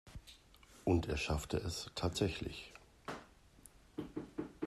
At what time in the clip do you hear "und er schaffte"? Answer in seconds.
0.83-1.57